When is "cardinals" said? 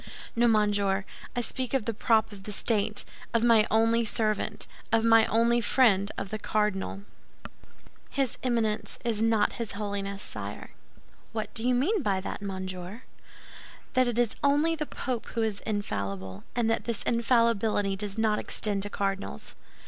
18.89-19.53